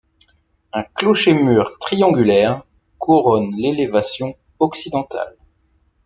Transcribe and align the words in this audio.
Un 0.73 0.81
clocher-mur 0.81 1.77
triangulaire 1.77 2.65
couronne 2.97 3.53
l'élévation 3.55 4.33
occidentale. 4.57 5.35